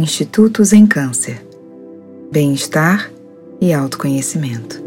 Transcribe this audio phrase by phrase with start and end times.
[0.00, 1.46] Institutos em Câncer,
[2.32, 3.10] Bem-Estar
[3.60, 4.82] e Autoconhecimento.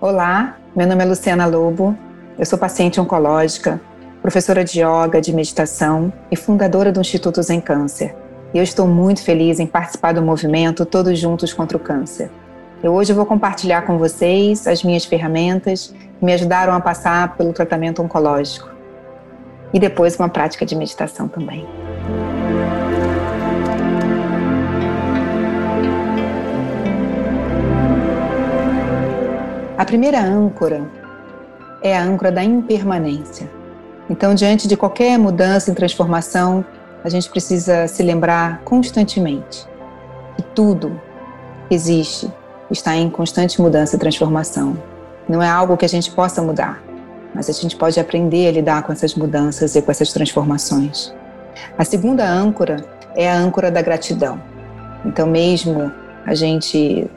[0.00, 1.98] Olá, meu nome é Luciana Lobo,
[2.38, 3.80] eu sou paciente oncológica,
[4.22, 8.14] professora de yoga, de meditação e fundadora do Instituto Zen Câncer.
[8.54, 12.30] E eu estou muito feliz em participar do movimento Todos Juntos contra o Câncer.
[12.82, 17.52] Eu hoje vou compartilhar com vocês as minhas ferramentas que me ajudaram a passar pelo
[17.52, 18.68] tratamento oncológico.
[19.72, 21.66] E depois uma prática de meditação também.
[29.78, 30.86] A primeira âncora
[31.82, 33.50] é a âncora da impermanência.
[34.08, 36.64] Então, diante de qualquer mudança e transformação,
[37.02, 39.66] a gente precisa se lembrar constantemente
[40.36, 41.00] que tudo
[41.70, 42.30] existe
[42.70, 44.76] está em constante mudança e transformação.
[45.28, 46.82] Não é algo que a gente possa mudar,
[47.34, 51.14] mas a gente pode aprender a lidar com essas mudanças e com essas transformações.
[51.76, 54.40] A segunda âncora é a âncora da gratidão.
[55.04, 55.92] Então, mesmo
[56.24, 57.08] a gente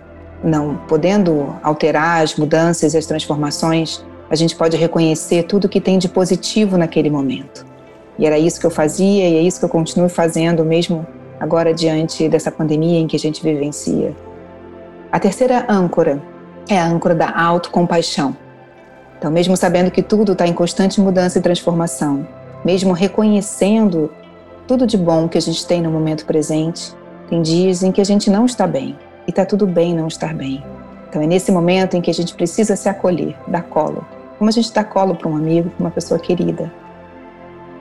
[0.43, 5.97] não podendo alterar as mudanças e as transformações, a gente pode reconhecer tudo que tem
[5.97, 7.65] de positivo naquele momento.
[8.17, 11.05] E era isso que eu fazia e é isso que eu continuo fazendo, mesmo
[11.39, 14.13] agora diante dessa pandemia em que a gente vivencia.
[15.11, 16.21] A terceira âncora
[16.69, 18.37] é a âncora da autocompaixão.
[19.17, 22.27] Então, mesmo sabendo que tudo está em constante mudança e transformação,
[22.63, 24.11] mesmo reconhecendo
[24.67, 26.93] tudo de bom que a gente tem no momento presente,
[27.27, 30.31] tem dias em que a gente não está bem e está tudo bem não estar
[30.31, 30.63] bem.
[31.09, 34.05] Então, é nesse momento em que a gente precisa se acolher, dar colo,
[34.37, 36.71] como a gente dá colo para um amigo, para uma pessoa querida.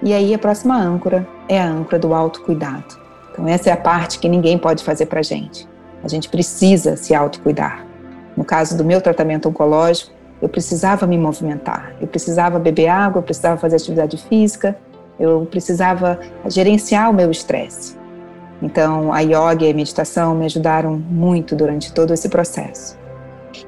[0.02, 2.98] E aí, a próxima âncora é a âncora do autocuidado.
[3.30, 5.68] Então, essa é a parte que ninguém pode fazer para a gente.
[6.02, 7.84] A gente precisa se autocuidar.
[8.36, 13.22] No caso do meu tratamento oncológico, eu precisava me movimentar, eu precisava beber água, eu
[13.24, 14.76] precisava fazer atividade física,
[15.18, 17.96] eu precisava gerenciar o meu estresse.
[18.62, 22.96] Então, a yoga e a meditação me ajudaram muito durante todo esse processo.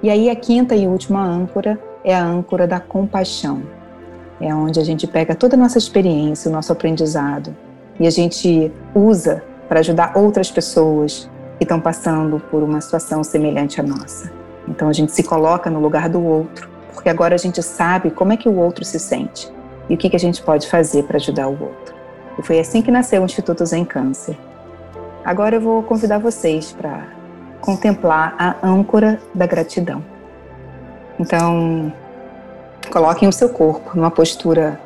[0.02, 3.62] E aí, a quinta e última âncora é a âncora da compaixão.
[4.40, 7.54] É onde a gente pega toda a nossa experiência, o nosso aprendizado,
[7.98, 11.28] e a gente usa para ajudar outras pessoas
[11.60, 14.32] que estão passando por uma situação semelhante à nossa.
[14.66, 18.32] Então a gente se coloca no lugar do outro, porque agora a gente sabe como
[18.32, 19.52] é que o outro se sente
[19.86, 21.94] e o que, que a gente pode fazer para ajudar o outro.
[22.38, 24.38] E foi assim que nasceu o Instituto Zen Câncer.
[25.22, 27.08] Agora eu vou convidar vocês para
[27.60, 30.02] contemplar a âncora da gratidão.
[31.18, 31.92] Então,
[32.90, 34.80] coloquem o seu corpo numa postura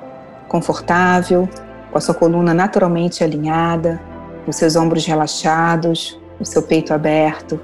[0.49, 1.49] confortável,
[1.93, 4.01] com a sua coluna naturalmente alinhada,
[4.45, 7.61] os seus ombros relaxados, o seu peito aberto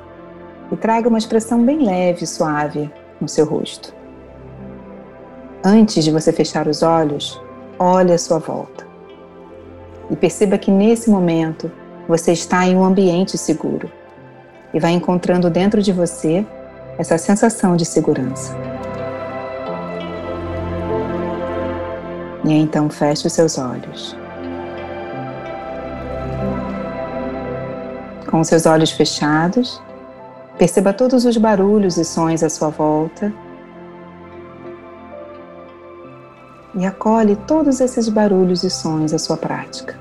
[0.71, 3.95] e traga uma expressão bem leve e suave no seu rosto.
[5.65, 7.41] Antes de você fechar os olhos,
[7.79, 8.87] olhe à sua volta
[10.11, 11.71] e perceba que nesse momento
[12.09, 13.91] você está em um ambiente seguro
[14.73, 16.47] e vai encontrando dentro de você
[16.99, 18.55] essa sensação de segurança.
[22.45, 24.17] E então feche os seus olhos.
[28.31, 29.83] Com seus olhos fechados,
[30.57, 33.33] perceba todos os barulhos e sons à sua volta.
[36.77, 39.99] E acolhe todos esses barulhos e sons à sua prática,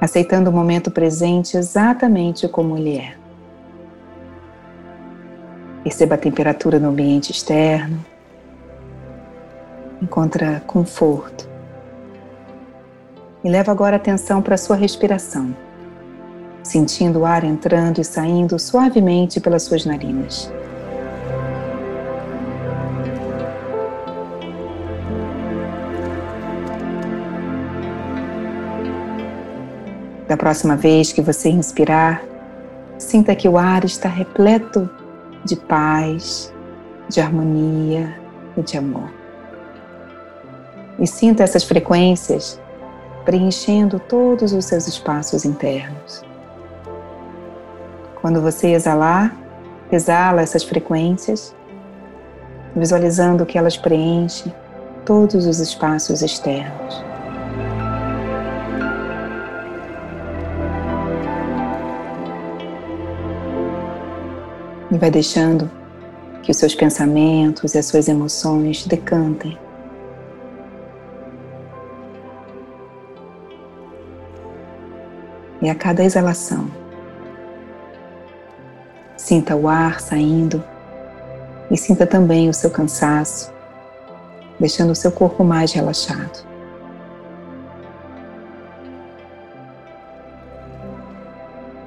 [0.00, 3.16] aceitando o momento presente exatamente como ele é.
[5.82, 7.98] Perceba a temperatura no ambiente externo.
[10.00, 11.48] Encontra conforto.
[13.42, 15.52] E leva agora atenção para a sua respiração
[16.62, 20.50] sentindo o ar entrando e saindo suavemente pelas suas narinas.
[30.28, 32.22] Da próxima vez que você inspirar,
[32.96, 34.88] sinta que o ar está repleto
[35.44, 36.52] de paz,
[37.08, 38.16] de harmonia
[38.56, 39.10] e de amor.
[40.98, 42.58] E sinta essas frequências
[43.24, 46.31] preenchendo todos os seus espaços internos.
[48.22, 49.36] Quando você exalar,
[49.90, 51.52] exala essas frequências,
[52.76, 54.54] visualizando que elas preenchem
[55.04, 57.04] todos os espaços externos.
[64.88, 65.68] E vai deixando
[66.44, 69.58] que os seus pensamentos e as suas emoções decantem.
[75.60, 76.81] E a cada exalação,
[79.32, 80.62] Sinta o ar saindo
[81.70, 83.50] e sinta também o seu cansaço
[84.60, 86.46] deixando o seu corpo mais relaxado.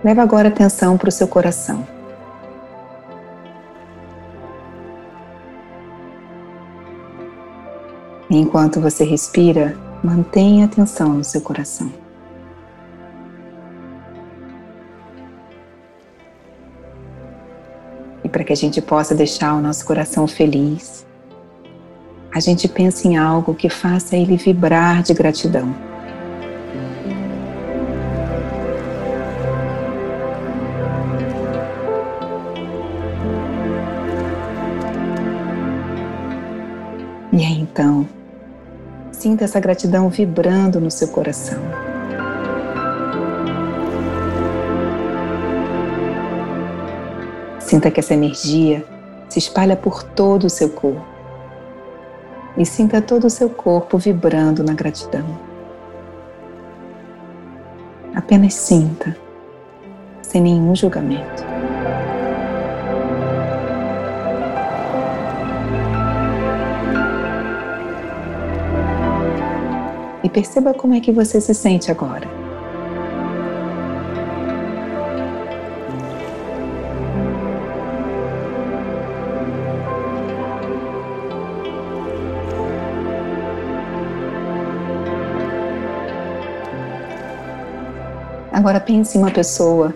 [0.03, 1.87] Leva agora atenção para o seu coração.
[8.27, 12.04] Enquanto você respira, mantenha atenção no seu coração.
[18.35, 21.05] Para que a gente possa deixar o nosso coração feliz,
[22.33, 25.73] a gente pensa em algo que faça ele vibrar de gratidão.
[37.31, 38.05] E aí então,
[39.13, 41.84] sinta essa gratidão vibrando no seu coração.
[47.75, 48.85] Sinta que essa energia
[49.27, 51.05] se espalha por todo o seu corpo.
[52.57, 55.25] E sinta todo o seu corpo vibrando na gratidão.
[58.15, 59.13] Apenas sinta,
[60.21, 61.43] sem nenhum julgamento.
[70.23, 72.34] e perceba como é que você se sente agora.
[88.65, 89.93] Agora pense em uma pessoa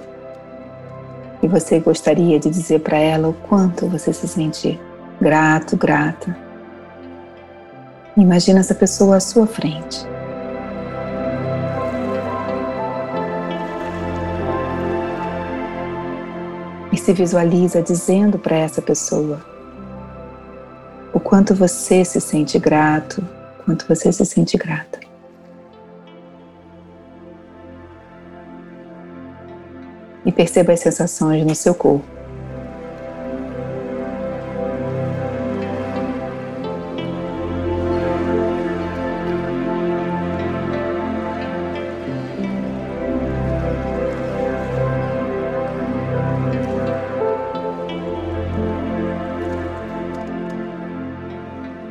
[1.42, 4.80] e você gostaria de dizer para ela o quanto você se sente
[5.20, 6.38] grato, grata.
[8.16, 10.06] Imagina essa pessoa à sua frente.
[16.96, 19.40] se visualiza dizendo para essa pessoa
[21.12, 23.26] o quanto você se sente grato,
[23.66, 25.09] quanto você se sente grata.
[30.40, 32.06] Perceba as sensações no seu corpo.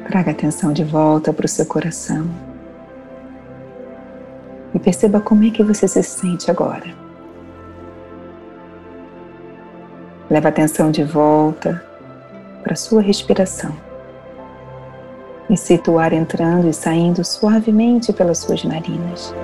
[0.07, 2.27] Traga atenção de volta para o seu coração.
[4.75, 7.08] E perceba como é que você se sente agora.
[10.31, 11.83] Leva atenção de volta
[12.63, 13.75] para a sua respiração.
[15.49, 19.35] E sinta o ar entrando e saindo suavemente pelas suas narinas.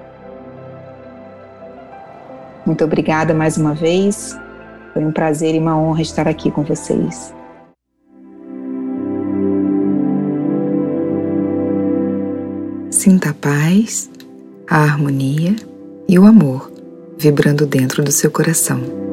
[2.65, 4.35] Muito obrigada mais uma vez.
[4.95, 7.37] Foi um prazer e uma honra estar aqui com vocês.
[13.09, 14.11] Sinta a paz,
[14.69, 15.57] a harmonia
[16.07, 16.71] e o amor
[17.17, 19.08] vibrando dentro do seu coração.